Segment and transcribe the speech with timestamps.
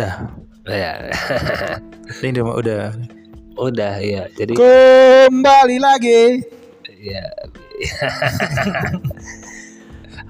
[0.00, 0.16] Udah.
[0.64, 1.12] Ya,
[2.24, 2.84] Ini udah udah.
[3.60, 4.24] udah ya.
[4.32, 6.40] Jadi Kembali lagi.
[7.00, 7.24] ya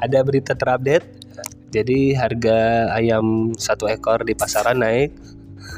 [0.02, 1.06] ada berita terupdate.
[1.70, 5.14] Jadi harga ayam satu ekor di pasaran naik.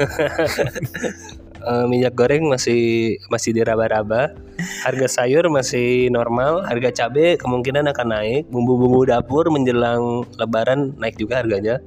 [1.62, 4.34] Eh, minyak goreng masih masih diraba-raba.
[4.82, 6.66] Harga sayur masih normal.
[6.66, 8.50] Harga cabai kemungkinan akan naik.
[8.50, 11.79] Bumbu-bumbu dapur menjelang Lebaran naik juga harganya.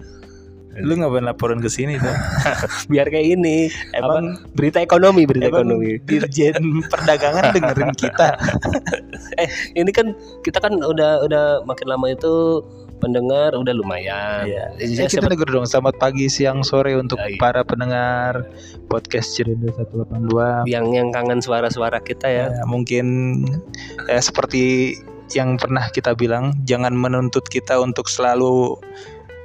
[0.75, 2.11] Lu ngapain laporan ke sini tuh?
[2.91, 3.71] Biar kayak ini.
[3.95, 4.51] Emang- apa?
[4.51, 5.99] berita ekonomi, berita Emang ekonomi.
[6.07, 8.35] Dirjen Perdagangan dengerin kita.
[9.41, 10.11] eh ini kan
[10.43, 12.59] kita kan udah udah makin lama itu
[12.99, 14.47] pendengar udah lumayan.
[14.47, 14.63] Iya.
[14.79, 17.39] Jadi Eh, kita negur dong selamat pagi, siang, sore untuk Ya, iya.
[17.39, 18.47] para pendengar
[18.87, 20.63] podcast Cerita 182.
[20.67, 22.45] yang yang kangen suara-suara kita ya.
[22.51, 23.05] Ya, mungkin
[24.07, 24.95] ya seperti
[25.33, 28.77] yang pernah kita bilang, jangan menuntut kita untuk selalu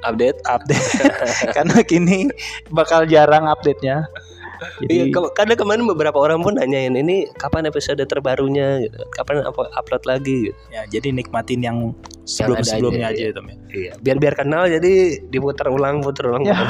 [0.01, 0.39] Update.
[0.49, 0.87] update
[1.55, 2.29] karena kini
[2.73, 4.05] bakal jarang update-nya.
[4.85, 9.01] Iya, Jadi ke- karena kemarin beberapa orang pun nanyain ini kapan episode terbarunya gitu.
[9.17, 10.59] Kapan apa upload lagi gitu.
[10.69, 11.77] ya jadi nikmatin yang
[12.29, 13.31] sebelum-sebelumnya aja, aja, iya.
[13.33, 13.55] itu ya.
[13.73, 16.45] Iya, biar biar kenal jadi diputar ulang putar ulang.
[16.45, 16.53] Ya.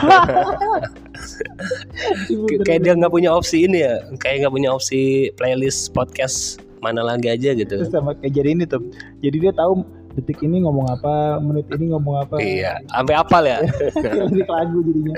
[2.63, 7.28] kayak dia nggak punya opsi ini ya, kayak nggak punya opsi playlist podcast mana lagi
[7.30, 7.75] aja gitu.
[7.75, 8.81] Terus sama kayak jadi ini tuh.
[9.19, 12.36] Jadi dia tahu detik ini ngomong apa, menit ini ngomong apa.
[12.38, 13.58] Iya, sampai apal ya.
[14.28, 15.16] Lirik lagu jadinya.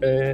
[0.00, 0.32] Eh,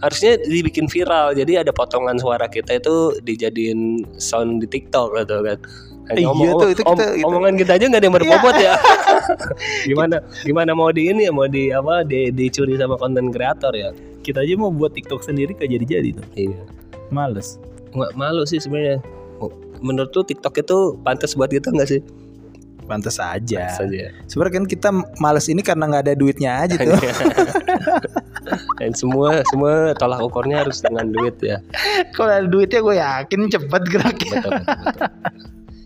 [0.00, 3.80] harusnya dibikin viral jadi ada potongan suara kita itu dijadiin
[4.16, 5.60] sound di TikTok gitu kan
[6.08, 8.74] Hanya Iya tuh, itu kita- itu- omongan kita aja nggak ada yang berbobot ya
[9.84, 13.92] gimana gimana mau di ini ya mau di apa di, dicuri sama konten kreator ya
[14.20, 16.26] Kita aja mau buat TikTok sendiri gak jadi-jadi tuh.
[16.34, 16.60] iya
[17.08, 17.60] Males.
[17.90, 19.04] nggak malu sih sebenarnya
[19.78, 22.00] menurut tuh TikTok itu pantas buat kita nggak sih
[22.90, 23.70] Pantes aja.
[23.70, 24.88] Pantas aja Sebenarnya kan kita
[25.22, 26.98] males ini karena nggak ada duitnya aja tuh.
[28.82, 31.62] dan semua semua tolak ukurnya harus dengan duit ya
[32.16, 34.40] Kalau ada duitnya gue yakin cepet geraknya.
[34.42, 35.08] betul, betul, betul.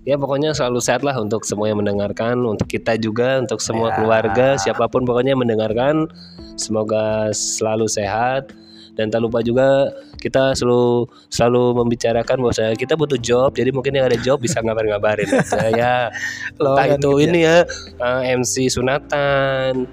[0.05, 3.97] Ya pokoknya selalu sehat lah untuk semua yang mendengarkan, untuk kita juga, untuk semua Ya.
[3.97, 6.13] keluarga, siapa pun pokoknya yang mendengarkan,
[6.61, 8.53] semoga selalu sehat
[8.95, 9.91] dan tak lupa juga
[10.23, 14.63] kita selalu selalu membicarakan bahwa saya kita butuh job, jadi mungkin yang ada job bisa
[14.63, 15.29] ngabar-ngabarin.
[15.55, 16.09] Saya
[16.57, 17.25] entah itu gitu ya.
[17.29, 17.57] ini ya
[18.01, 19.85] eh, MC sunatan,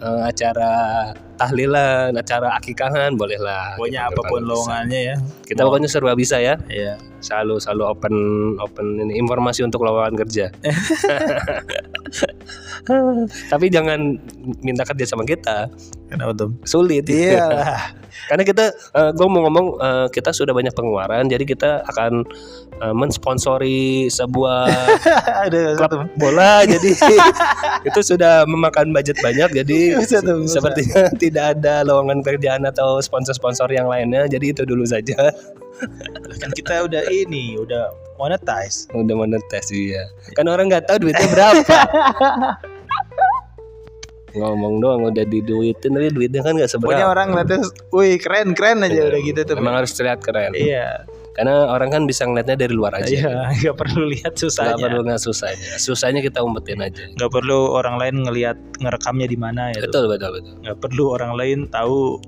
[0.00, 0.74] eh, acara
[1.38, 3.78] tahlilan, acara akikahan, bolehlah.
[3.78, 5.16] Pokoknya Gitu, apa pun lowongannya ya.
[5.46, 6.98] Kita pokoknya serba bisa ya Iya.
[7.18, 8.14] selalu selalu open
[8.58, 10.50] open ini informasi untuk lowongan kerja.
[13.52, 14.16] Tapi jangan
[14.64, 15.68] minta kerja sama kita,
[16.08, 16.50] Kenapa tuh?
[16.64, 17.04] sulit.
[17.08, 17.44] Iya.
[18.28, 18.64] Karena kita,
[19.14, 22.26] gue mau ngomong, eh, kita sudah banyak pengeluaran, jadi kita akan
[22.78, 24.66] eh, mensponsori sebuah
[25.78, 26.90] klub bola, jadi
[27.86, 30.02] itu sudah memakan budget banyak, jadi
[30.46, 35.32] sepertinya tidak ada lowongan kerjaan atau sponsor-sponsor yang lainnya, jadi itu dulu saja.
[36.42, 38.90] Kan kita udah ini, udah monetize.
[38.90, 40.10] Udah monetes iya.
[40.34, 41.76] Kan orang nggak tahu duitnya berapa.
[44.36, 47.14] Ngomong doang udah diduitin tapi duitnya kan nggak Pokoknya seberapa.
[47.16, 47.58] orang ngeliatnya,
[47.94, 49.54] wih keren keren aja udah gitu tuh.
[49.56, 50.52] Emang harus terlihat keren.
[50.52, 53.06] Iya, Karena orang kan bisa ngeliatnya dari luar aja.
[53.06, 54.82] iya, nggak perlu lihat Nggak susahnya.
[54.82, 55.70] perlu nggak susahnya.
[55.78, 57.06] Susahnya kita umpetin aja.
[57.14, 59.86] Nggak perlu orang lain ngelihat ngerekamnya di mana ya.
[59.86, 60.54] Betul betul betul.
[60.66, 62.18] Nggak perlu orang lain tahu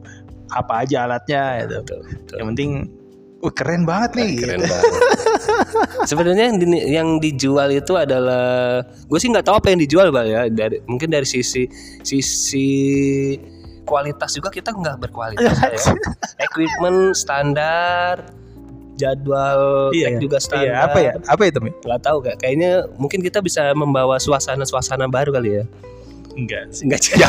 [0.54, 1.82] apa aja alatnya ya.
[1.82, 2.36] Betul, betul.
[2.38, 2.70] Yang penting,
[3.42, 4.30] wih keren banget nih.
[4.38, 4.70] Keren gitu.
[4.70, 4.92] banget.
[6.10, 10.26] Sebenarnya yang, di- yang dijual itu adalah gue sih nggak tahu apa yang dijual bang
[10.30, 11.66] ya dari mungkin dari sisi
[12.06, 12.70] sisi
[13.82, 15.74] kualitas juga kita nggak berkualitas ya.
[16.46, 18.22] Equipment standar,
[19.00, 20.68] jadwal Iya, tag juga standar.
[20.68, 21.12] Iya, apa ya?
[21.24, 21.72] Apa itu, Mi?
[21.74, 25.64] Nggak tahu kayak kayaknya mungkin kita bisa membawa suasana-suasana baru kali ya.
[26.30, 26.86] Enggak sih.
[26.86, 27.14] Enggak sih.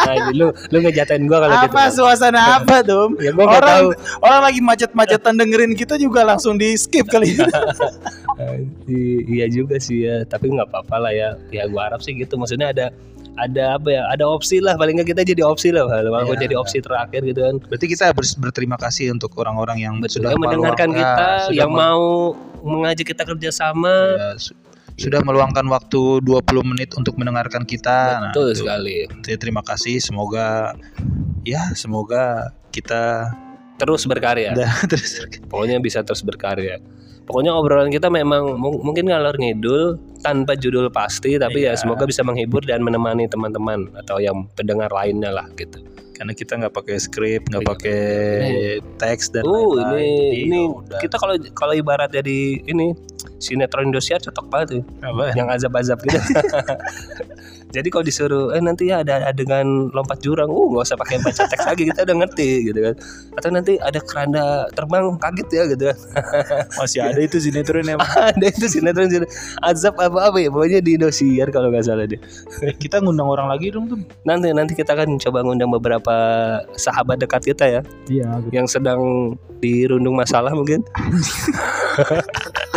[0.00, 1.76] Nah, lu lu ngejatain gua kalau gitu.
[1.76, 3.14] Apa suasana apa, Dom?
[3.20, 3.88] Ya, gua orang tahu.
[4.22, 7.36] orang lagi macet-macetan dengerin kita juga langsung di skip kali.
[7.36, 11.28] Eh, i- iya juga sih ya, tapi nggak apa-apa lah ya.
[11.52, 12.40] Ya gua harap sih gitu.
[12.40, 12.86] Maksudnya ada
[13.40, 14.02] ada apa ya?
[14.12, 14.76] Ada opsi lah.
[14.76, 16.44] Paling nggak kita jadi opsi lah, walaupun Iya.
[16.44, 17.54] jadi opsi terakhir gitu kan.
[17.64, 22.36] Berarti kita harus berterima kasih untuk orang-orang yang sudah yang mendengarkan kita, sudah yang mau
[22.60, 23.94] mengajak kita kerjasama.
[24.14, 24.56] ya, su-
[24.94, 28.20] sudah meluangkan waktu 20 menit untuk mendengarkan kita.
[28.20, 28.60] Nah, Betul itu.
[28.60, 29.08] sekali.
[29.24, 29.96] Jadi terima kasih.
[29.96, 30.76] Semoga
[31.40, 33.32] ya semoga kita
[33.80, 34.52] Terus berkarya.
[34.92, 36.84] Terus Pokoknya bisa terus berkarya.
[37.30, 41.78] Pokoknya obrolan kita memang mung- mungkin ngalor ngidul tanpa judul pasti, tapi ya Iya.
[41.78, 45.78] semoga bisa menghibur dan menemani teman-teman atau yang pendengar lainnya lah gitu.
[46.12, 47.70] karena kita nggak pakai skrip, nggak Iya.
[47.70, 48.02] pakai
[48.98, 49.96] teks dan Uh, lain-lain.
[49.96, 51.00] ini Jadi, ini ya udah.
[51.00, 52.92] kita kalau kalau ibarat jadi ini
[53.38, 54.82] sinetron Indosiar cocok banget tuh.
[55.00, 55.32] apa?
[55.32, 56.20] Yang azab-azab gitu.
[57.70, 61.46] Jadi kalau disuruh eh nanti ya ada adegan lompat jurang, uh nggak usah pakai baca
[61.46, 62.94] teks lagi kita udah ngerti gitu kan.
[63.38, 65.98] Atau nanti ada keranda terbang kaget ya gitu kan.
[66.82, 68.00] Masih ada itu sinetron yang
[68.34, 69.30] ada itu sinetron sinetron
[69.62, 72.18] azab apa apa ya pokoknya di Indosiar kalau nggak salah deh.
[72.82, 73.98] kita ngundang orang lagi dong tuh.
[74.26, 76.16] Nanti nanti kita akan coba ngundang beberapa
[76.74, 77.80] sahabat dekat kita ya
[78.10, 78.42] Iya.
[78.50, 80.82] yang sedang dirundung masalah mungkin.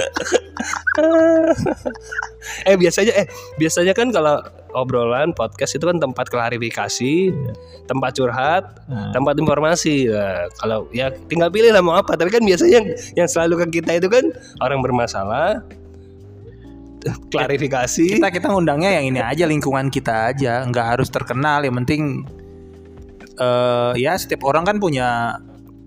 [2.69, 3.25] eh biasanya eh
[3.55, 4.43] biasanya kan kalau
[4.73, 7.31] obrolan podcast itu kan tempat klarifikasi,
[7.85, 10.09] tempat curhat, Nah, tempat informasi.
[10.09, 12.17] Nah, kalau ya tinggal pilih lah mau apa.
[12.17, 15.61] Tapi kan biasanya yang, yang selalu ke kita itu kan orang bermasalah,
[17.29, 18.19] klarifikasi.
[18.19, 21.63] kita kita ngundangnya yang ini aja lingkungan kita aja, nggak harus terkenal.
[21.63, 22.01] Yang penting
[23.33, 25.37] eh ya setiap orang kan punya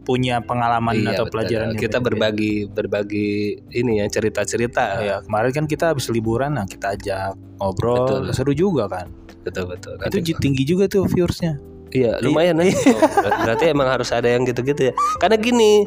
[0.06, 1.32] punya pengalaman Iya, atau betul.
[1.34, 3.28] pelajaran kita berbagi berbagi
[3.74, 5.02] ini ya cerita-cerita.
[5.02, 8.32] Ya, kemarin kan kita habis liburan, nah kita ajak ngobrol, Betul.
[8.32, 9.10] seru juga kan.
[9.42, 9.98] Betul betul.
[10.00, 11.58] Itu Nanti- tinggi juga tuh viewersnya.
[11.90, 12.74] Iya lumayan nih.
[12.74, 14.92] Oh, ber- berarti emang harus ada yang gitu-gitu ya.
[15.18, 15.86] Karena gini,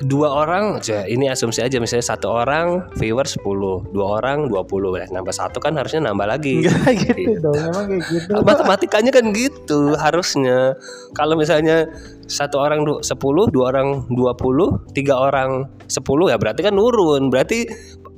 [0.00, 5.34] dua orang, ini asumsi aja misalnya satu orang viewer 10, dua orang 20, nah, nambah
[5.34, 6.64] satu kan harusnya nambah lagi.
[6.64, 8.30] gitu dong, emang kayak gitu.
[8.40, 10.74] Matematikanya kan gitu harusnya.
[11.12, 11.84] Kalau misalnya
[12.24, 17.28] satu orang du- 10, dua orang 20, tiga orang 10 ya berarti kan nurun.
[17.28, 17.68] Berarti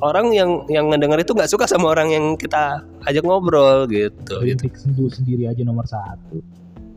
[0.03, 4.39] orang yang yang ngedenger itu nggak suka sama orang yang kita ajak ngobrol gitu.
[4.43, 6.43] kritik sendu sendiri aja nomor satu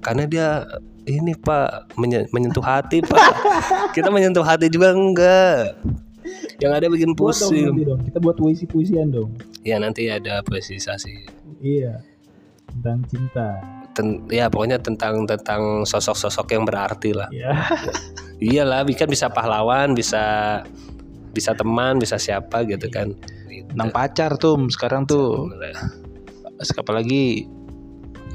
[0.06, 0.48] karena dia
[1.10, 3.18] ini pak menye- menyentuh hati pak.
[3.98, 5.82] Kita menyentuh hati juga enggak.
[6.62, 7.66] Yang ada bikin buat dong pusing.
[7.74, 8.00] nanti dong.
[8.06, 9.34] Kita buat puisi puisian dong.
[9.66, 11.26] Ya nanti ada puisiisasi
[11.66, 11.98] iya.
[12.70, 13.58] Tentang cinta.
[13.98, 17.30] Ten- ya pokoknya tentang tentang sosok-sosok yang berarti lah.
[17.34, 17.66] Ya
[18.46, 20.62] iyalah kan bisa pahlawan bisa
[21.34, 23.18] bisa teman bisa siapa gitu kan.
[23.74, 25.50] Tentang pacar tuh sekarang tuh.
[26.78, 27.50] Apalagi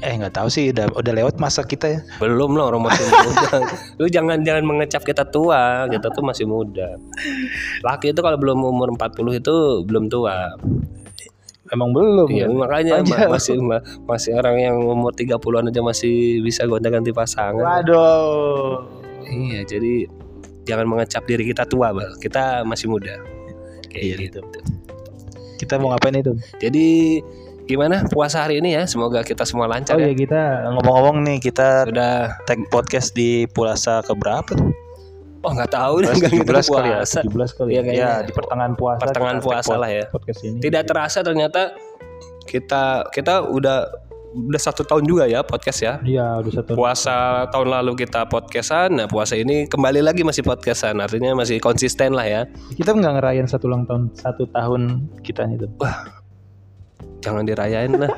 [0.01, 1.99] eh nggak tahu sih udah udah lewat masa kita ya.
[2.17, 3.57] belum loh orang masih muda
[4.01, 6.97] lu jangan jangan mengecap kita tua kita tuh masih muda
[7.81, 9.55] laki itu kalau belum umur 40 itu
[9.85, 10.57] belum tua
[11.71, 12.27] Emang belum.
[12.27, 12.47] Iya ya?
[12.51, 17.63] makanya ma- masih ma- masih orang yang umur 30-an aja masih bisa gonta-ganti pasangan.
[17.63, 18.83] Waduh.
[19.23, 20.03] Iya, jadi
[20.67, 22.19] jangan mengecap diri kita tua, Bal.
[22.19, 23.15] Kita masih muda.
[23.87, 24.39] Kayak Iya, gitu.
[25.63, 26.35] Kita mau ngapain itu?
[26.59, 27.23] Jadi
[27.71, 28.83] gimana puasa hari ini ya?
[28.83, 30.11] Semoga kita semua lancar Oh ya.
[30.11, 30.41] ya kita
[30.75, 34.69] ngomong-ngomong nih kita Sudah tag podcast di puasa keberapa tuh?
[35.41, 37.19] oh nggak tahu Puasa nggak 17 kali ya, puasa.
[37.25, 38.03] 17 kali Iya, ya, kayaknya.
[38.03, 38.99] Ya di pertengahan puasa.
[39.01, 40.05] Pertengahan puasa lah ya.
[40.07, 41.61] podcast ini Tidak terasa ternyata
[42.43, 43.77] kita kita udah
[44.31, 45.93] udah satu tahun juga ya podcast ya.
[46.03, 51.03] iya udah satu Puasa tahun lalu kita podcastan, nah puasa ini kembali lagi masih podcastan,
[51.03, 52.41] artinya masih konsisten lah ya.
[52.71, 55.67] kita nggak ngerayain satu ulang tahun satu tahun kita itu
[57.21, 58.09] Jangan dirayain lah,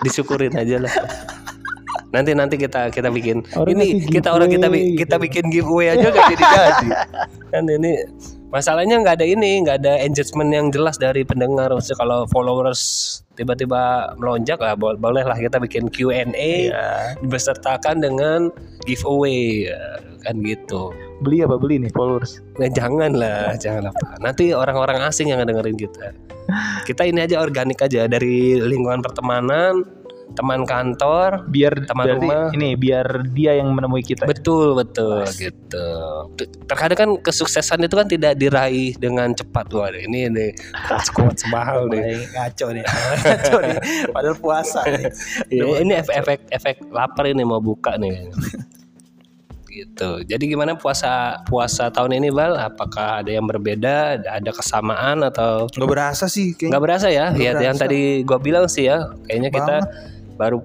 [0.00, 0.94] disyukurin aja lah.
[2.12, 5.16] Nanti nanti kita kita bikin Orang ini kita orang kita kita gitu.
[5.16, 6.88] bikin giveaway aja gak jadi jadi.
[7.48, 7.92] kan ini
[8.48, 11.72] masalahnya nggak ada ini nggak ada engagement yang jelas dari pendengar.
[11.72, 12.80] Maksudnya kalau followers
[13.32, 16.28] tiba-tiba melonjak lah bo- boleh lah kita bikin Q&A
[16.68, 17.16] Iya.
[17.24, 18.52] besertakan dengan
[18.84, 19.80] giveaway ya,
[20.20, 20.92] kan gitu.
[21.22, 22.42] Beli apa beli nih followers?
[22.58, 24.18] Nah, jangan lah, jangan apa.
[24.18, 26.10] Nanti orang-orang asing yang dengerin kita.
[26.88, 29.86] Kita ini aja organik aja dari lingkungan pertemanan,
[30.34, 31.46] teman kantor.
[31.46, 32.50] Biar Teman rumah.
[32.50, 34.26] ini biar dia yang menemui kita.
[34.26, 35.88] Betul, betul gitu.
[36.66, 39.70] Terkadang kan kesuksesan itu kan tidak diraih dengan cepat.
[39.70, 40.46] Wah, ini ini
[41.14, 42.26] kuat semahal nih.
[42.32, 42.84] ngaco nih.
[43.22, 43.78] ngaco nih.
[44.10, 45.04] Padahal puasa nih.
[45.52, 48.32] Ya, ini efek, efek efek lapar ini mau buka nih.
[49.72, 50.20] Gitu.
[50.22, 52.52] Jadi gimana puasa puasa tahun ini Bal?
[52.54, 54.20] Apakah ada yang berbeda?
[54.20, 56.70] Ada kesamaan atau Nggak berasa sih kayaknya.
[56.70, 57.26] nggak berasa ya?
[57.32, 57.84] Nggak Ya yang berasa.
[57.88, 59.76] tadi gua bilang sih ya, kayaknya kita
[60.36, 60.60] baru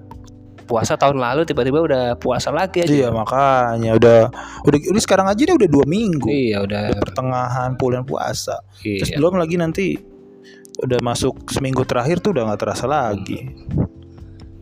[0.64, 2.92] puasa tahun lalu tiba-tiba udah puasa lagi aja.
[2.92, 4.20] Iya makanya udah
[4.68, 6.28] udah udah sekarang aja nih udah dua minggu.
[6.28, 6.92] Iya udah.
[7.00, 8.60] Pertengahan bulan puasa.
[8.76, 9.16] Terus Iya.
[9.16, 9.86] belum lagi nanti
[10.78, 13.48] udah masuk seminggu terakhir tuh udah nggak terasa lagi.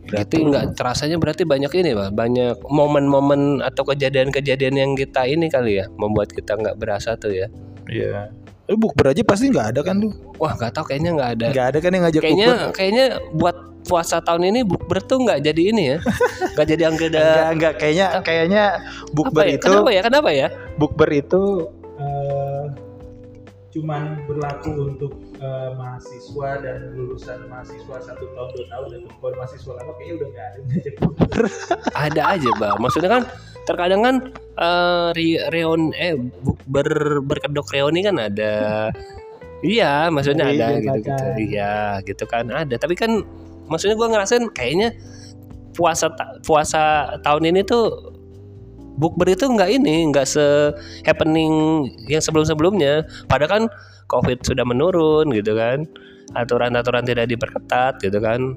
[0.07, 5.83] Berarti nggak terasanya berarti banyak ini Bal, banyak momen-momen atau kejadian-kejadian yang kita ini kali
[5.83, 7.47] ya membuat kita nggak berasa tuh ya.
[7.91, 8.31] Iya.
[8.67, 10.11] Eh bukber aja pasti nggak ada kan tuh?
[10.39, 11.45] Wah nggak tahu kayaknya nggak ada.
[11.51, 12.71] Nggak ada kan yang ngajak kayaknya bukber?
[12.75, 15.97] kayaknya buat puasa tahun ini bukber tuh nggak jadi ini ya
[16.53, 18.63] nggak jadi anggota Enggak, enggak kayaknya kayaknya
[19.15, 19.55] bukber ya?
[19.55, 21.41] itu kenapa ya kenapa ya bukber itu
[23.77, 29.71] cuman berlaku untuk eh, mahasiswa dan lulusan mahasiswa satu tahun dua tahun dan kalau mahasiswa
[29.77, 30.59] lama kayaknya udah nggak ada
[32.09, 33.23] ada aja bang maksudnya kan
[33.67, 34.15] terkadang kan
[34.57, 38.89] eh, re- reon eh bukber berkedok reoni kan ada.
[39.65, 41.73] Iya maksudnya ada iya, gitu gitu iya
[42.05, 42.79] gitu kan ada.
[42.79, 43.25] Tapi kan
[43.67, 44.95] maksudnya gue ngerasain kayaknya
[45.75, 48.15] puasa ta- puasa tahun ini tuh
[48.97, 50.73] bukber itu nggak ini nggak se
[51.05, 53.63] happening yang sebelum sebelumnya padahal kan
[54.07, 55.85] covid sudah menurun gitu kan.
[56.35, 58.55] Aturan-aturan tidak diperketat gitu kan.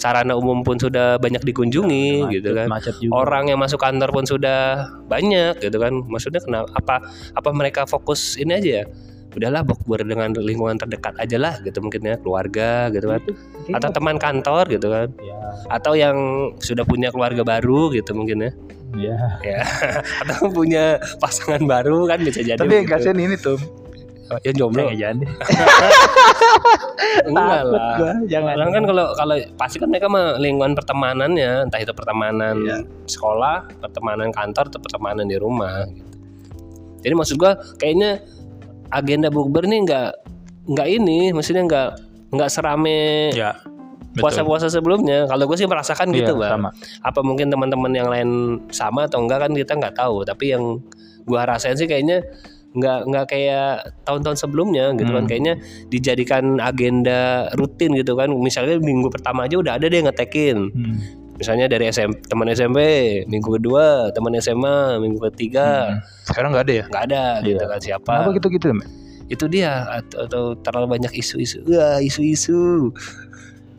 [0.00, 2.66] Sarana umum pun sudah banyak dikunjungi Macet- gitu kan.
[2.72, 3.12] macet juga.
[3.12, 5.92] Orang yang masuk kantor pun sudah banyak gitu kan.
[6.08, 6.96] Maksudnya kenapa apa
[7.36, 8.84] apa mereka fokus ini aja ya
[9.32, 11.80] udahlah bukber dengan lingkungan terdekat aja lah gitu.
[11.80, 13.20] Mungkin ya keluarga gitu kan.
[13.72, 15.08] Atau teman kantor gitu kan.
[15.20, 16.16] Ya atau yang
[16.58, 18.50] sudah punya keluarga baru gitu mungkin ya.
[18.92, 19.60] Ya ya.
[20.24, 22.92] Atau punya pasangan baru kan bisa jadi tapi yang gitu.
[22.92, 23.56] kasihan ini tuh
[24.48, 24.88] yang jomblo?
[24.88, 25.28] Jangan deh.
[27.28, 27.96] Enggak lah.
[28.00, 28.54] gua, jangan.
[28.56, 32.80] Orang kan kalau kalau pasti kan mereka mah lingkungan pertemanannya entah itu pertemanan Iya.
[33.12, 35.84] sekolah, pertemanan kantor, atau pertemanan di rumah.
[35.84, 36.08] Gitu.
[37.04, 38.24] Jadi maksud gua kayaknya
[38.92, 40.08] agenda bukber nih nggak
[40.68, 41.88] nggak ini, maksudnya nggak
[42.32, 43.56] nggak serame Ya.
[44.14, 45.24] puasa-puasa sebelumnya.
[45.26, 46.52] Kalau gue sih merasakan gitu, Iya, bang.
[46.54, 46.70] sama
[47.00, 48.30] Apa mungkin teman-teman yang lain
[48.68, 50.22] sama atau enggak kan kita nggak tahu.
[50.22, 50.84] Tapi yang
[51.24, 52.20] gua rasain sih kayaknya
[52.72, 53.68] nggak nggak kayak
[54.02, 55.28] tahun-tahun sebelumnya gitu kan Hmm.
[55.28, 55.54] kayaknya
[55.86, 60.96] dijadikan agenda rutin gitu kan misalnya minggu pertama aja udah ada deh ngetekin Hmm.
[61.36, 62.78] Misalnya dari SM, teman SMP
[63.26, 65.96] minggu kedua teman SMA minggu ketiga.
[65.96, 66.00] Hmm.
[66.28, 66.84] sekarang nggak ada ya?
[66.88, 67.70] Nggak ada gitu Iya.
[67.70, 68.12] kan siapa?
[68.12, 68.68] Kenapa gitu gitu
[69.32, 71.64] itu dia atau, atau terlalu banyak isu-isu.
[71.64, 72.92] Wah isu-isu.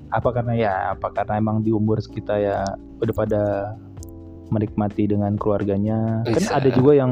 [0.10, 2.66] Apa karena ya apa karena emang di umur kita ya
[3.02, 3.44] udah pada
[4.50, 6.26] menikmati dengan keluarganya?
[6.26, 6.58] Kan Bisa.
[6.58, 7.12] ada juga yang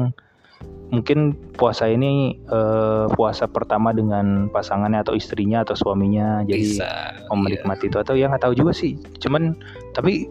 [0.92, 6.88] mungkin puasa ini eh, puasa pertama dengan pasangannya atau istrinya atau suaminya jadi bisa
[7.32, 7.42] mau iya.
[7.48, 7.96] menikmati itu.
[7.96, 9.00] Atau ya nggak tahu juga sih.
[9.18, 9.56] Cuman
[9.96, 10.28] tapi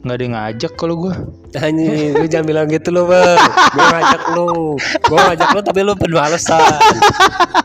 [0.00, 1.12] nggak ada yang ngajak kalau gue
[1.64, 3.40] Anjing, lu jangan bilang gitu lo bang.
[3.72, 4.76] Gue ngajak lu.
[5.08, 6.60] Gue ngajak lu tapi lu penuh alasan.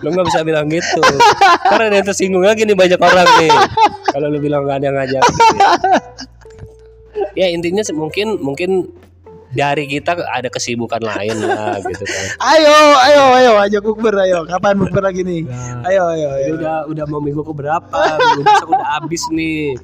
[0.01, 1.03] Lu gak bisa bilang gitu.
[1.67, 3.53] Karena ada yang tersinggung lagi nih banyak orang nih.
[4.09, 5.23] Kalau lu bilang gak ada yang ngajak.
[7.35, 8.91] Ya intinya mungkin Mungkin
[9.55, 12.25] dari kita ada kesibukan lain lah gitu kan.
[12.43, 14.43] Ayo ayo ayo ajak bukber ayo.
[14.43, 15.47] Kapan bukber lagi nih?
[15.87, 19.79] Ayo ayo Ini udah udah mau minggu ke berapa Minggu besok udah habis nih.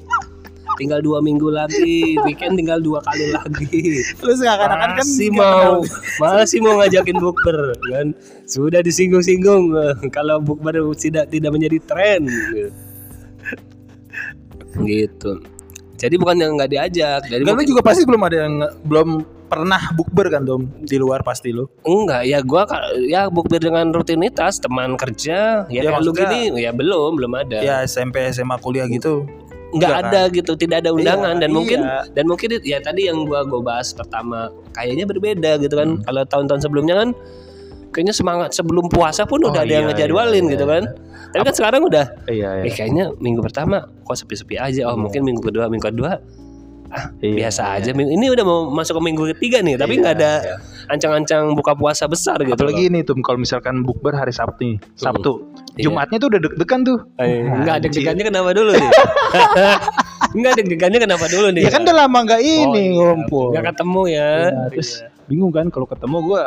[0.76, 2.16] Tinggal dua minggu lagi.
[2.22, 4.00] Weekend tinggal dua kali lagi.
[4.20, 5.74] Lu seakan-akan kan masih nggak mau
[6.20, 8.06] masih mau ngajakin bukber kan?
[8.44, 12.24] Sudah disinggung-singgung eh, kalau bukber tidak tidak menjadi tren.
[14.84, 15.32] Gitu.
[16.00, 19.08] Jadi bukan yang nggak diajak jadi mungkin- juga pasti belum ada yang belum
[19.52, 21.68] pernah bukber kan Tom di luar pasti lu.
[21.82, 22.64] enggak ya gua
[23.04, 27.32] ya bukber dengan rutinitas teman kerja ya, Ya, kayak lu maksudnya- gini ya belum belum
[27.36, 29.28] ada Ya SMP SMA kuliah gitu.
[29.70, 32.00] nggak enggak ada gitu tidak ada undangan Iya, dan mungkin iya.
[32.06, 36.02] dan mungkin ya tadi yang gua gua bahas pertama kayaknya berbeda gitu kan Hmm.
[36.02, 37.08] kalau tahun-tahun sebelumnya kan
[37.88, 40.72] kayaknya semangat sebelum puasa pun Oh, udah ada yang iya, ngejadwalin iya, gitu iya.
[40.74, 40.82] kan
[41.28, 45.00] tapi kan sekarang udah iya eh iya kayaknya minggu pertama kok sepi-sepi aja oh Iya.
[45.02, 46.20] mungkin minggu kedua minggu kedua
[47.24, 47.80] Iya, biasa iya.
[47.80, 47.90] aja.
[47.96, 50.56] Ini udah mau masuk ke minggu ketiga nih tapi Iya, nggak ada iya.
[50.92, 55.40] ancang-ancang buka puasa besar gitu apalagi ini tuh kalau misalkan bukber hari Sabtu nih Sabtu.
[55.80, 55.88] Iya.
[55.88, 56.98] Jumatnya tuh udah deg-degan tuh.
[57.16, 57.84] Eh, nggak Anjir.
[57.88, 58.90] deg-degannya kenapa dulu nih?
[60.32, 61.62] Nggak deg-degannya kenapa dulu nih?
[61.68, 62.88] Ya kan udah lama nggak ini Oh, iya.
[62.96, 64.30] ngumpul nggak ketemu ya.
[64.48, 64.90] Iya, terus
[65.28, 66.42] bingung kan kalau ketemu gua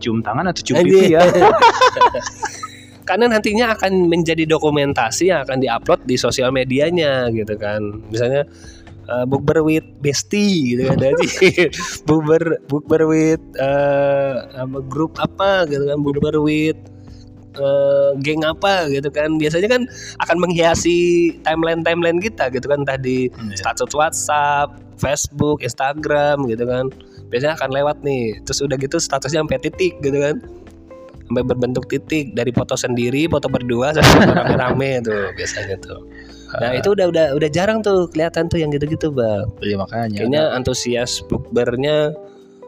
[0.00, 1.20] cium tangan atau cium pipi ya.
[3.08, 8.00] Karena nantinya akan menjadi dokumentasi yang akan diupload di sosial medianya gitu kan.
[8.08, 8.48] Misalnya
[9.08, 10.98] uh, bukber with bestie gitu kan.
[11.00, 11.26] Jadi
[12.08, 15.98] bukber bukber with uh, grup apa gitu kan.
[16.00, 16.78] Bukber with
[17.58, 19.36] uh, geng apa gitu kan.
[19.36, 19.82] Biasanya kan
[20.24, 22.84] akan menghiasi timeline timeline kita gitu kan.
[22.84, 26.88] Tadi status WhatsApp Facebook Instagram gitu kan.
[27.28, 28.38] Biasanya akan lewat nih.
[28.46, 30.38] Terus udah gitu statusnya sampai titik gitu kan.
[31.24, 32.36] Sampai berbentuk titik.
[32.36, 36.00] Dari foto sendiri foto berdua sampai foto rame-rame tuh biasanya tuh
[36.60, 39.46] nah itu udah udah udah jarang tuh kelihatan tuh yang gitu-gitu bang.
[39.62, 40.18] Iya makanya.
[40.22, 42.14] Kayaknya antusias bukbernya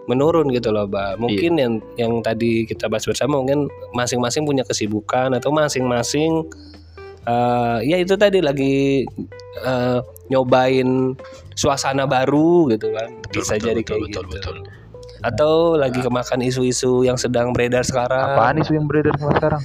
[0.06, 5.34] menurun gitu loh bang mungkin yang yang tadi kita bahas bersama mungkin masing-masing punya kesibukan
[5.34, 6.46] atau masing-masing
[7.26, 9.02] eh, ya itu tadi lagi
[9.66, 9.98] eh,
[10.30, 11.14] nyobain
[11.58, 13.10] suasana baru gitu kan.
[13.30, 14.22] Bisa jadi kayak gitu.
[15.24, 18.36] atau lagi kemakan isu-isu yang sedang beredar sekarang.
[18.36, 19.64] Apaan isu yang beredar sekarang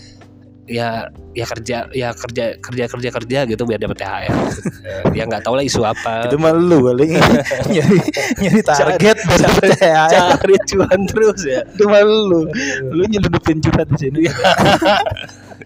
[0.72, 4.36] ya ya kerja ya kerja kerja kerja kerja gitu biar dapat THR
[5.18, 6.28] ya nggak tahu lah isu apa.
[6.28, 7.16] Itu mah lu kali.
[7.76, 8.00] Nyari
[8.40, 10.02] nyari target biar percaya.
[10.08, 11.62] cari cuan terus ya.
[11.68, 12.48] Itu mah lu.
[12.92, 14.22] Lu nyelundupin curhat di sini.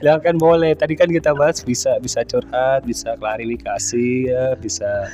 [0.04, 0.20] Ya.
[0.20, 0.76] Kan boleh.
[0.76, 5.08] Tadi kan kita bahas bisa bisa curhat bisa klarifikasi ya bisa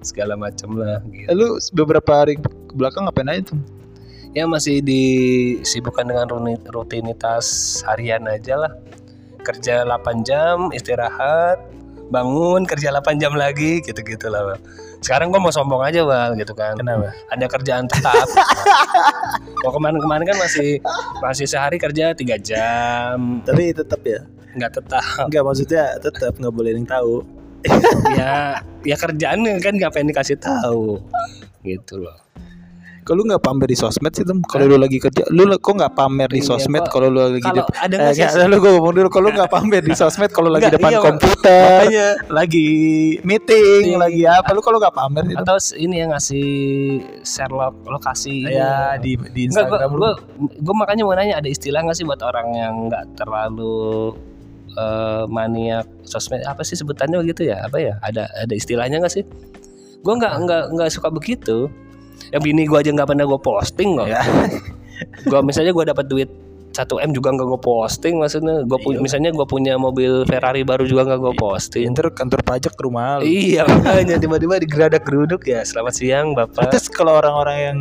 [0.00, 1.30] segala macam lah gitu.
[1.36, 3.60] lu beberapa hari ke belakang ngapain aja tuh?
[4.32, 6.26] Ya masih disibukkan dengan
[6.72, 8.72] rutinitas harian aja lah
[9.42, 11.58] kerja 8 jam istirahat
[12.08, 14.60] bangun kerja 8 jam lagi gitu-gitu lah bang.
[15.00, 17.10] sekarang gue mau sombong aja bang gitu kan Kenapa?
[17.26, 18.28] ada kerjaan tetap
[19.58, 20.82] Kalau kemarin-kemarin kan masih
[21.18, 24.20] masih sehari kerja tiga jam Tapi tetap ya.
[24.52, 27.22] nggak tetap Enggak maksudnya tetap nggak boleh yang tahu.
[28.12, 30.98] ya ya kerjaan kan nggak pengen dikasih tahu
[31.62, 32.18] gitu loh
[33.02, 34.38] Kalau lu nggak pamer di sosmed sih, Tem?
[34.42, 37.58] Kalau lu lagi kerja, lu kok nggak pamer di Iya, sosmed kalau lu lagi kalau
[37.60, 38.46] dep- ada Eh, nggak sih?
[38.46, 39.08] lu gue ngomong dulu.
[39.08, 42.68] Kalau lu nggak pamer di sosmed kalau lagi depan iya, komputer, makanya lagi
[43.20, 44.50] meeting, lagi apa?
[44.50, 45.34] Lu kalau nggak pamer itu?
[45.36, 46.46] atau ini ya ngasih
[47.22, 48.46] share lo- lokasi.
[48.46, 49.98] Ya di di Instagram lu.
[49.98, 50.10] gua,
[50.62, 54.14] gua makanya mau nanya ada istilah nggak sih buat orang yang nggak terlalu
[54.72, 56.40] eh, maniak sosmed?
[56.44, 57.66] Apa sih sebutannya begitu ya?
[57.66, 57.98] Apa ya?
[57.98, 59.26] Ada ada istilahnya nggak sih?
[60.00, 61.66] Gua nggak nggak nggak suka begitu
[62.30, 64.22] ya bini gua aja nggak pernah gua posting kok Ya.
[65.30, 66.30] gua misalnya gua dapat duit
[66.72, 68.64] 1 m juga nggak gue posting maksudnya.
[68.64, 71.92] Gua punya misalnya gua punya mobil Ferrari baru juga nggak gue posting.
[71.92, 73.28] Ntar kantor pajak ke rumah lu.
[73.28, 75.60] iya makanya tiba-tiba digeradak geruduk ya.
[75.68, 76.72] Selamat siang bapak.
[76.72, 77.78] Terus kalau orang-orang yang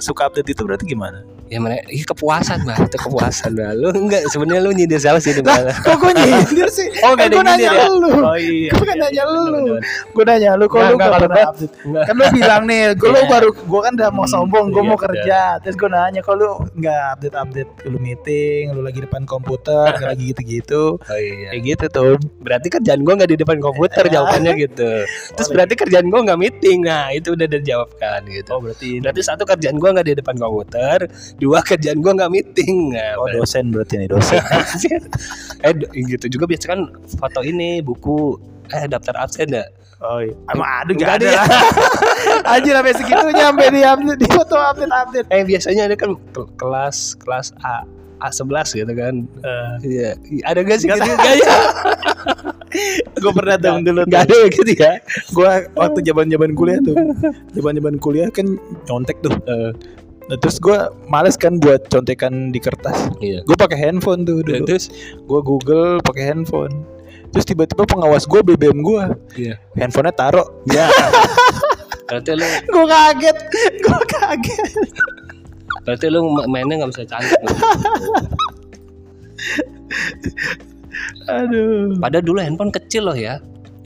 [0.00, 1.20] suka update itu berarti gimana?
[1.50, 5.34] Ya mana iya kepuasan bah itu kepuasan bah lu enggak sebenarnya lu nyindir salah sih
[5.36, 6.86] mana Kok gue nyindir sih?
[7.02, 7.84] Oh, yang nyindir nanya ya?
[7.88, 8.10] lu.
[8.14, 9.42] oh iya Gue kan nanya lu.
[9.44, 9.82] bener-bener.
[10.10, 11.74] Gue nanya lu, kok lu gak pernah update?
[11.82, 13.28] Kan lu bilang nih, gue lu Iya.
[13.28, 15.04] baru, gue kan udah mau Hmm, sombong, gue iya, mau iya.
[15.04, 15.40] kerja.
[15.60, 20.24] Terus gue nanya, kok lu nggak update-update, lu meeting, lu lagi depan komputer, nggak lagi
[20.30, 20.82] gitu-gitu.
[21.10, 22.12] oh iya Kayak gitu tuh.
[22.38, 24.90] berarti kerjaan gua nggak di depan komputer jawabannya gitu
[25.32, 29.42] terus berarti kerjaan gua nggak meeting nah itu udah dijawabkan gitu Oh berarti berarti satu
[29.44, 30.98] kerjaan gua nggak di depan komputer
[31.40, 32.92] dua kerjaan gua nggak meeting.
[32.92, 34.38] Nah, Oh dosen berarti nih dosen.
[35.64, 35.72] eh
[36.06, 36.80] gitu juga biasa kan
[37.16, 38.36] foto ini buku
[38.70, 39.64] eh daftar absen ya.
[40.00, 40.32] Oh iya.
[40.48, 41.32] Emang ada Nggak gak ada ada.
[41.36, 41.42] ya?
[42.46, 45.26] Anjir sampai segitunya sampai di update di foto update update.
[45.28, 47.84] eh biasanya ada kan ke- kelas kelas A
[48.20, 49.14] A11 gitu kan.
[49.80, 50.12] Iya.
[50.44, 51.00] Ada gak sih gitu?
[51.00, 51.56] Nggak ya?
[53.20, 54.92] Gue pernah tuh dulu nggak ada gitu ya?
[55.28, 56.94] Gue waktu zaman zaman kuliah tuh
[57.52, 58.46] zaman zaman kuliah kan
[58.86, 59.34] nyontek tuh
[60.30, 60.78] Nah, terus gue
[61.10, 63.10] males kan buat contekan di kertas.
[63.18, 63.42] Iya.
[63.42, 64.62] Gue pakai handphone tuh dulu.
[64.62, 64.86] terus?
[65.26, 66.86] Gue google pakai handphone.
[67.34, 69.04] Terus tiba-tiba pengawas gue BBM gue
[69.38, 69.54] iya.
[69.78, 70.90] Handphonenya taruh ya
[72.10, 73.38] berarti lu gue kaget.
[73.86, 74.70] Gue kaget.
[75.86, 77.38] Berarti lu ma- mainnya nggak bisa cantik
[81.30, 81.94] aduh.
[82.02, 83.38] Padahal dulu handphone kecil loh ya.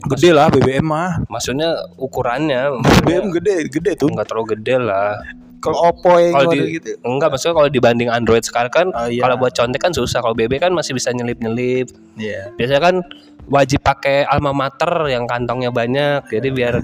[0.09, 1.21] Gede lah BBM mah.
[1.29, 2.81] Maksudnya ukurannya.
[2.81, 4.09] BBM gede gede tuh.
[4.09, 5.21] Nggak terlalu gede lah
[5.65, 6.89] kalau Oppo yang kalau di gitu?
[7.01, 9.25] Enggak maksudnya kalau dibanding Android sekarang kan Oh, iya.
[9.25, 10.21] kalau buat contek kan susah.
[10.21, 12.53] Kalau BB kan masih bisa nyelip nyelip Iya.
[12.53, 12.95] biasanya kan
[13.49, 16.29] wajib pakai alma mater yang kantongnya banyak.
[16.29, 16.75] Jadi biar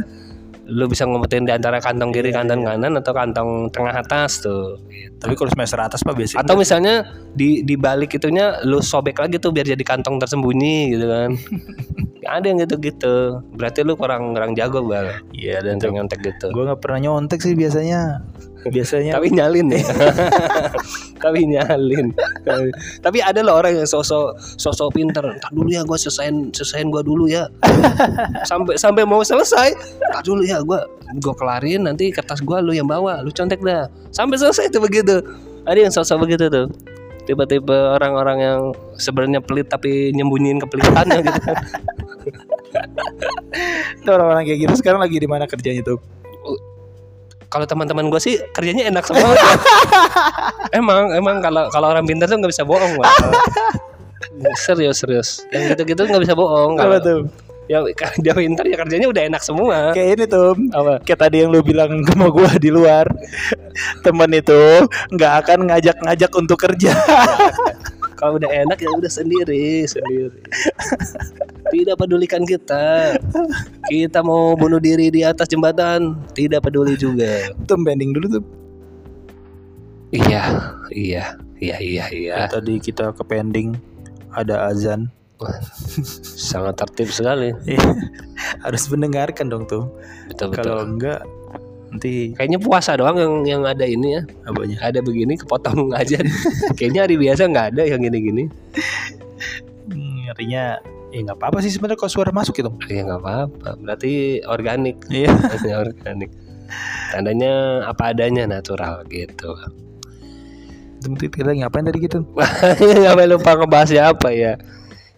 [0.72, 4.80] lu bisa ngumpetin di antara kantong kiri kantong kanan atau kantong tengah atas tuh.
[5.20, 6.96] Tapi kalau semester atas mah biasanya atau misalnya
[7.36, 11.32] di di balik itunya lu sobek lagi tuh biar jadi kantong tersembunyi gitu kan.
[12.22, 15.20] Ada yang gitu-gitu berarti lu kurang kurang jago bal.
[15.34, 16.54] Iya dan nyontek gitu.
[16.54, 18.22] gue nggak pernah nyontek sih biasanya
[18.69, 19.82] biasanya tapi nyalin ya.
[21.21, 22.13] Tapi nyalin.
[23.02, 25.21] Tapi ada loh orang yang sosok sosok pinter.
[25.21, 27.45] Ntar dulu ya gue selesaiin selesaiin gue dulu ya.
[28.50, 30.80] Sampai sampai mau selesai Ntar dulu ya gue
[31.21, 33.89] gue kelarin nanti kertas gue lu yang bawa lu contek dah.
[34.13, 35.21] Sampai selesai tuh begitu.
[35.65, 36.69] Ada yang sosok begitu tuh.
[37.30, 38.60] Tiba-tiba orang-orang yang
[38.97, 41.41] sebenarnya pelit tapi nyembunyiin kepelitannya gitu.
[44.02, 46.20] Itu orang-orang kayak gitu sekarang lagi di mana kerjanya tuh
[47.52, 49.36] kalau teman-teman gue sih kerjanya enak semua
[50.80, 53.12] emang emang kalau kalau orang pintar tuh nggak bisa bohong Bang.
[54.56, 55.30] serius serius.
[55.52, 56.78] Yang gitu-gitu nggak bisa bohong.
[56.78, 57.22] Kalau tuh?
[57.70, 57.80] ya
[58.24, 59.78] dia pintar ya kerjanya udah enak semua.
[59.96, 60.94] Kayak ini tuh apa?
[61.08, 63.08] Kayak tadi yang lu bilang sama gua di luar.
[64.04, 64.62] Temen itu
[65.14, 66.92] nggak akan ngajak-ngajak untuk kerja
[68.21, 70.29] kalau udah enak ya udah sendiri sendiri.
[71.73, 73.17] Tidak pedulikan kita.
[73.89, 77.49] Kita mau bunuh diri di atas jembatan tidak peduli juga.
[77.65, 78.45] Tuh pending dulu tuh.
[80.13, 80.43] Iya
[80.93, 81.23] iya
[81.57, 82.36] iya iya iya.
[82.45, 83.73] Tadi kita ke pending
[84.38, 85.10] ada azan.
[86.21, 87.49] Sangat tertib sekali.
[88.62, 89.89] Harus mendengarkan dong tuh.
[90.29, 90.62] Betul betul.
[90.62, 91.25] Kalau enggak
[91.91, 94.21] nanti kayaknya puasa doang yang yang ada ini ya.
[94.47, 94.80] Apanya?
[94.80, 96.23] Ada begini kepotong aja.
[96.80, 98.47] Kayaknya hari biasa nggak ada yang gini-gini.
[100.32, 100.80] Artinya
[101.12, 102.71] ya nggak apa-apa sih sebenarnya kalau suara masuk gitu.
[102.88, 105.04] Ya nggak apa-apa berarti organik.
[105.12, 105.36] Iya.
[105.84, 106.32] Organik.
[107.12, 109.51] Tandanya apa adanya natural gitu.
[111.04, 112.23] Kita ngapain tadi gitu?
[113.01, 114.56] Nggak lupa ngebahasnya apa ya.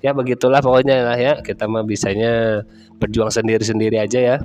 [0.01, 1.33] Ya begitulah pokoknya lah ya.
[1.45, 2.65] Kita mah bisanya
[2.97, 4.38] berjuang sendiri-sendiri aja ya.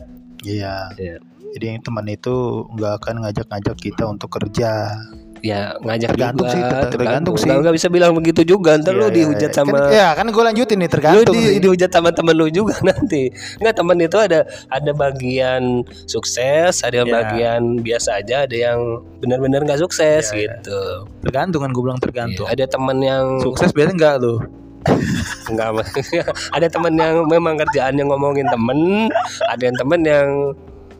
[0.44, 0.92] Iya.
[1.00, 1.16] Iya.
[1.54, 2.34] Jadi yang teman itu
[2.74, 4.92] nggak akan ngajak-ngajak kita untuk kerja
[5.38, 7.46] ya ngajak Tergantung juga, sih, ter- tergantung sih.
[7.46, 9.56] Nggak, nggak bisa bilang begitu juga ntar lu Iya, iya, dihujat iya.
[9.56, 11.56] sama kan, ya kan gue lanjutin nih lu tergantung di, sih.
[11.62, 13.22] dihujat sama temen lu juga nanti
[13.62, 15.62] nggak temen itu ada ada bagian
[16.10, 17.06] sukses ada Ya.
[17.06, 18.82] bagian biasa aja ada yang
[19.22, 20.58] benar-benar nggak sukses Ya, ya.
[20.58, 20.80] gitu
[21.22, 24.34] tergantung kan gue bilang tergantung Iya, ada temen yang sukses biasanya enggak lu
[25.50, 25.86] Enggak
[26.56, 29.06] ada temen yang memang kerjaannya ngomongin temen
[29.46, 30.28] ada yang temen yang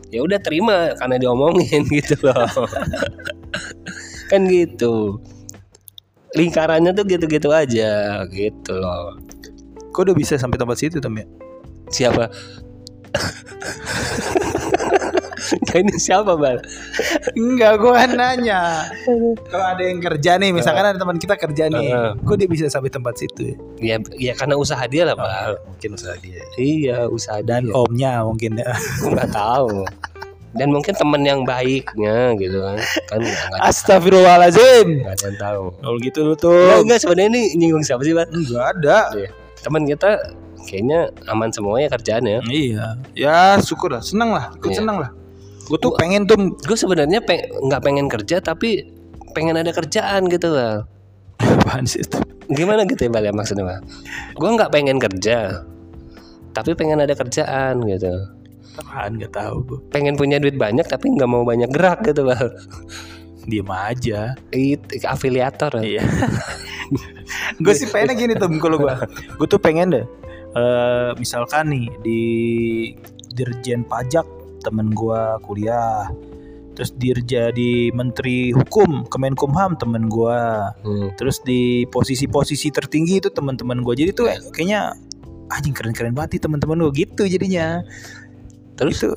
[0.09, 2.65] ya udah terima karena diomongin gitu loh.
[4.29, 5.21] Kan gitu.
[6.37, 9.17] Lingkarannya tuh gitu-gitu aja gitu loh.
[9.89, 11.25] Kok udah bisa sampai tempat situ tem ya?
[11.89, 12.29] Siapa
[15.75, 16.59] ini siapa bal?
[17.33, 18.61] Enggak gue kan nanya.
[19.51, 22.11] Kalau ada yang kerja nih misalkan ada teman kita kerja nih Heeh.
[22.19, 23.55] kok dia bisa sampai tempat situ ya?
[23.79, 25.57] Ya ya karena usaha dia lah bal.
[25.65, 26.43] Mungkin usaha dia.
[26.55, 28.71] Iya usaha dan omnya mungkin ya.
[29.05, 29.85] Nggak tahu.
[30.49, 32.77] Dan mungkin temen yang baiknya gitu kan.
[33.05, 35.63] Kan nggak nggak Astagfirullahaladzim nggak ada yang tahu.
[35.77, 38.29] Kalau gitu lu Enggak, tuh enggak sebenarnya ini nyinggung siapa sih, Bang?
[38.29, 38.99] enggak ada.
[39.59, 40.09] Teman kita
[40.65, 42.41] kayaknya aman semuanya kerjaannya.
[42.49, 42.97] iya.
[43.13, 44.01] Ya syukur lah.
[44.01, 44.49] Seneng lah.
[44.53, 44.79] Ikut Iya.
[44.81, 45.09] seneng lah
[45.69, 48.89] gue tuh pengen tuh Gue sebenarnya peng- nggak pengen kerja tapi
[49.31, 50.89] pengen ada kerjaan gitu, Bang.
[51.39, 52.17] apaan sih itu
[52.49, 53.81] Gimana gitu ya, Bang ya maksudnya, Bang?
[54.33, 55.61] Gue nggak pengen kerja.
[56.49, 58.09] Tapi pengen ada kerjaan gitu.
[58.79, 62.49] apaan nggak tahu gue Pengen punya duit banyak tapi nggak mau banyak gerak gitu, Bang.
[63.45, 65.77] diem aja Itu afiliator.
[65.77, 66.01] Iya.
[67.63, 68.93] gue sih pengennya gini tuh kalau gue.
[69.37, 70.05] Gue tuh pengen deh.
[70.49, 72.21] eh misalkan nih di
[73.29, 74.25] Dirjen Pajak
[74.61, 76.07] temen gue kuliah.
[76.77, 80.41] Terus dirja di Menteri Hukum Kemenkumham temen gue.
[80.79, 81.11] Hmm.
[81.19, 83.93] Terus di posisi-posisi tertinggi itu teman-teman gue.
[83.99, 84.95] Jadi tuh kayaknya
[85.51, 87.83] anjing keren-keren banget nih teman-teman gue gitu jadinya.
[88.79, 89.11] Terus Itu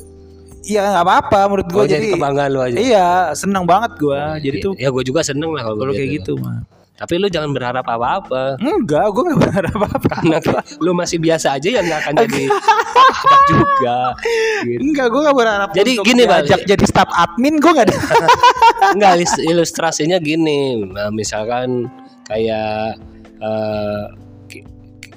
[0.62, 2.14] ya nggak apa-apa menurut gue gue jadi jadi.
[2.18, 2.76] kebanggaan lu aja.
[2.78, 4.20] Iya seneng banget gue.
[4.42, 6.66] Jadi tuh ya gue juga seneng lah kalau kayak gitu mah.
[7.02, 8.62] Tapi lu jangan berharap apa-apa.
[8.62, 10.14] Enggak, gue gak berharap apa-apa.
[10.22, 12.42] karena lu masih biasa aja yang nggak akan jadi
[13.10, 13.98] apa juga
[14.62, 14.80] gitu.
[14.86, 17.96] Enggak, gue gak berharap Jadi gini, diajak jadi staff admin, gue gak ada.
[18.94, 19.12] Enggak
[19.42, 21.90] ilustrasinya gini nah, misalkan
[22.30, 23.02] kayak
[23.42, 24.10] ki-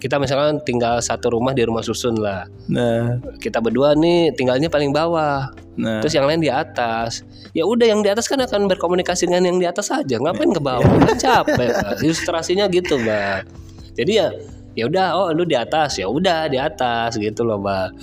[0.05, 2.45] kita misalkan tinggal satu rumah di rumah susun lah.
[2.69, 5.49] Nah, kita berdua nih tinggalnya paling bawah.
[5.75, 5.99] Nah.
[5.99, 7.25] terus yang lain di atas.
[7.57, 10.61] Ya udah yang di atas kan akan berkomunikasi dengan yang di atas saja ngapain ke
[10.61, 10.85] bawah?
[11.09, 11.73] Kan capek
[12.05, 13.49] ilustrasinya gitu mbak.
[13.97, 14.29] Jadi ya
[14.77, 15.97] ya udah oh lu di atas.
[15.97, 17.97] Ya udah di atas gitu loh mbak.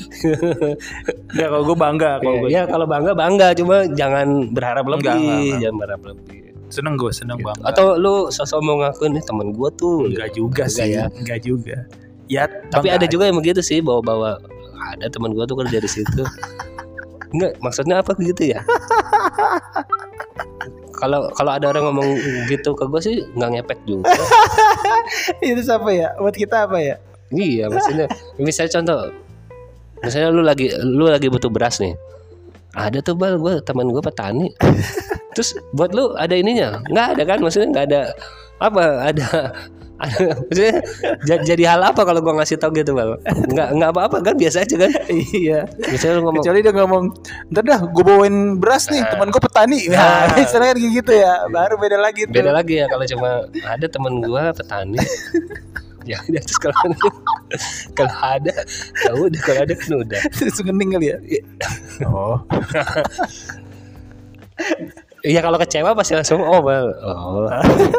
[1.33, 2.12] Enggak, kalau gue bangga.
[2.19, 3.49] Kalau gue ya kalau bangga bangga.
[3.55, 5.07] Cuma jangan berharap lebih.
[5.07, 5.61] Enggak, enggak, enggak.
[5.62, 6.41] jangan berharap lebih
[6.72, 7.68] seneng gue, seneng bangga.
[7.68, 11.04] atau lu sosok mau ngakuin nih temen gua tuh enggak juga Enggak sih, ya.
[11.12, 11.76] enggak juga.
[12.26, 14.40] Ya, tapi ada juga yang begitu sih bawa-bawa
[14.96, 16.24] ada teman gua tuh kerja di situ
[17.30, 18.64] enggak maksudnya apa gitu ya
[21.00, 22.08] kalau kalau ada orang ngomong
[22.46, 24.06] gitu ke gue sih nggak ngepek juga
[25.42, 26.14] itu siapa ya?
[26.16, 26.96] Buat kita apa ya?
[27.32, 28.06] iya maksudnya
[28.37, 28.98] misalnya contoh
[29.98, 31.96] misalnya lu lagi lu lagi butuh beras nih
[32.76, 34.52] ada tuh bal gue teman gue petani
[35.33, 38.03] terus buat lu ada ininya nggak ada kan maksudnya nggak ada
[38.59, 39.27] apa ada
[39.99, 40.75] ada maksudnya
[41.23, 44.62] ja- jadi hal apa kalau gua ngasih tau gitu bal nggak nggak apa-apa kan biasa
[44.62, 44.90] aja kan
[45.33, 45.62] iya.
[45.85, 47.05] misalnya lu ngomong Kecuali dia ngomong,
[47.49, 49.79] ntar dah gue bawain beras nih, teman gue petani.
[49.87, 50.35] Nah, Nah.
[50.42, 52.35] misalnya kan kayak gitu ya, baru beda lagi tuh.
[52.35, 53.31] beda lagi ya kalau cuma
[53.62, 54.99] ada temen gua petani
[56.11, 56.75] ya udah terus kalau
[57.95, 58.51] kalau ada
[58.99, 61.18] ya udah kalau ada kan udah Terus ngening kali ya.
[62.05, 62.42] Oh,
[65.22, 66.90] Iya kalau kecewa pasti langsung oh well.
[67.06, 67.46] oh.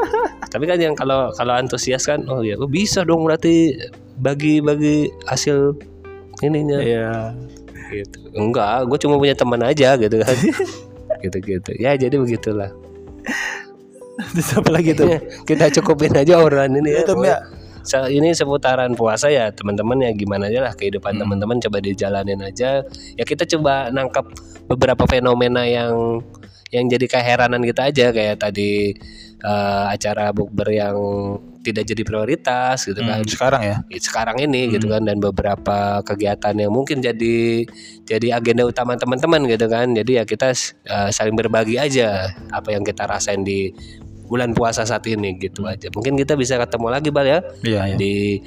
[0.53, 3.79] Tapi kan yang kalau kalau antusias kan oh ya oh, bisa dong berarti
[4.19, 5.73] bagi-bagi hasil
[6.43, 7.31] ininya iya.
[7.89, 8.19] gitu.
[8.35, 10.35] Enggak, gue cuma punya teman aja gitu kan.
[11.23, 11.71] gitu-gitu.
[11.79, 12.75] Ya jadi begitulah.
[14.35, 15.09] Terus apa lagi tuh?
[15.47, 17.01] Kita cukupin aja orang ini ya.
[17.07, 17.39] Itu ya.
[18.07, 21.27] Ini seputaran puasa ya teman-teman ya gimana aja lah kehidupan Hmm.
[21.27, 22.79] teman-teman coba dijalanin aja
[23.19, 24.23] ya kita coba nangkap
[24.71, 26.23] beberapa fenomena yang
[26.73, 28.97] yang jadi keheranan kita aja kayak tadi
[29.39, 30.97] eh, acara bukber yang
[31.61, 33.77] tidak jadi prioritas gitu kan Hmm, sekarang ya.
[33.97, 34.99] sekarang ini gitu Hmm.
[34.99, 37.63] kan dan beberapa kegiatan yang mungkin jadi
[38.03, 42.83] jadi agenda utama teman-teman gitu kan jadi ya kita eh, saling berbagi aja apa yang
[42.83, 43.71] kita rasain di
[44.23, 47.95] bulan puasa saat ini gitu aja mungkin kita bisa ketemu lagi bal ya Iya, iya.
[47.95, 48.39] di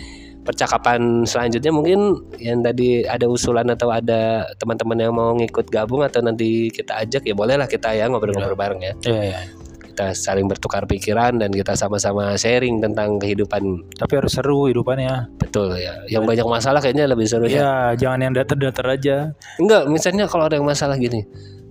[0.46, 2.00] percakapan selanjutnya mungkin
[2.36, 7.20] yang tadi ada usulan atau ada teman-teman yang mau ngikut gabung atau nanti kita ajak
[7.20, 9.40] ya bolehlah kita ya ngobrol-ngobrol bareng ya Iya, iya.
[9.86, 15.34] kita saling bertukar pikiran dan kita sama-sama sharing tentang kehidupan Tapi harus seru hidupannya.
[15.36, 19.16] betul ya yang banyak masalah kayaknya lebih seru ya Iya, jangan yang datar-datar aja.
[19.56, 21.26] enggak misalnya kalau ada yang masalah gini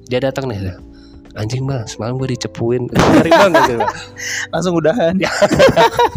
[0.05, 0.73] dia datang nih
[1.35, 2.87] anjing bang semalam gue dicepuin.
[3.15, 3.77] Ngeri banget gitu.
[4.53, 5.15] Langsung udahan.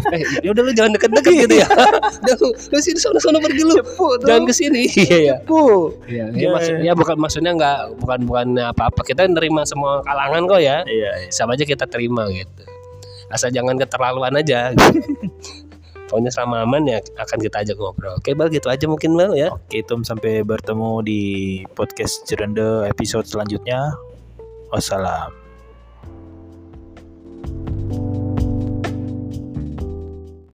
[0.09, 1.67] Eh ya udah lu jangan deket-deket gitu ya.
[1.69, 3.77] Udah lu lu sini sono sono pergi lu.
[4.25, 5.93] Jangan ke sini iya ya Bu.
[6.09, 6.47] Iya, Ya.
[6.47, 9.05] ya, maksudnya bukan maksudnya nggak bukan bukan apa-apa.
[9.05, 10.81] Kita nerima semua kalangan kok ya.
[10.89, 11.29] Iya, iya.
[11.29, 12.63] sama aja kita terima gitu.
[13.29, 14.73] Asal jangan keterlaluan aja.
[14.73, 14.97] Gitu.
[16.09, 18.17] pokoknya selama aman ya akan kita ajak ngobrol.
[18.17, 19.53] Oke bal gitu aja mungkin bal ya.
[19.53, 21.21] Oke, Tom sampai bertemu di
[21.77, 23.93] podcast Cerende episode selanjutnya.
[24.71, 25.38] Wassalam.